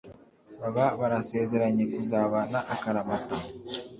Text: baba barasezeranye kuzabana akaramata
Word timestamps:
baba 0.59 0.85
barasezeranye 0.99 1.83
kuzabana 1.93 2.59
akaramata 2.73 3.37